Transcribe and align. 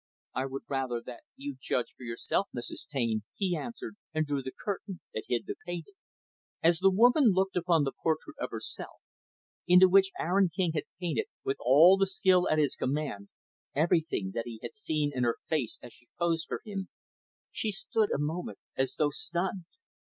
"I 0.33 0.47
would 0.47 0.63
rather 0.67 0.99
that 1.05 1.21
you 1.35 1.57
judge 1.61 1.93
for 1.95 2.01
yourself, 2.01 2.47
Mrs. 2.57 2.87
Taine," 2.87 3.21
he 3.35 3.55
answered, 3.55 3.97
and 4.15 4.25
drew 4.25 4.41
the 4.41 4.51
curtain 4.51 4.99
that 5.13 5.25
hid 5.27 5.45
the 5.45 5.53
painting. 5.63 5.93
As 6.63 6.79
the 6.79 6.89
woman 6.89 7.25
looked 7.25 7.55
upon 7.55 7.83
that 7.83 7.97
portrait 8.01 8.35
of 8.39 8.49
herself, 8.49 8.99
into 9.67 9.87
which 9.87 10.09
Aaron 10.17 10.49
King 10.49 10.71
had 10.73 10.85
painted, 10.99 11.27
with 11.43 11.57
all 11.59 11.97
the 11.97 12.07
skill 12.07 12.49
at 12.49 12.57
his 12.57 12.75
command, 12.75 13.29
everything 13.75 14.31
that 14.33 14.47
he 14.47 14.59
had 14.63 14.73
seen 14.73 15.11
in 15.13 15.23
her 15.23 15.37
face 15.47 15.77
as 15.83 15.93
she 15.93 16.07
posed 16.17 16.47
for 16.47 16.61
him, 16.65 16.89
she 17.51 17.71
stood 17.71 18.09
a 18.11 18.17
moment 18.17 18.57
as 18.75 18.95
though 18.95 19.11
stunned. 19.11 19.65